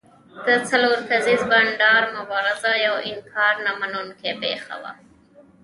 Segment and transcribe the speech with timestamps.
[0.45, 4.91] د څلور کسیز بانډ مبارزه یوه انکار نه منونکې پېښه وه.